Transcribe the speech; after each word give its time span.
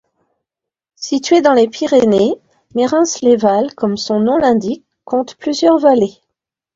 Située 0.95 1.41
dans 1.43 1.53
les 1.53 1.67
Pyrénées, 1.67 2.33
Mérens-les-Vals, 2.73 3.75
comme 3.75 3.97
son 3.97 4.19
nom 4.19 4.35
l'indique, 4.37 4.83
compte 5.05 5.35
plusieurs 5.35 5.77
vallées. 5.77 6.17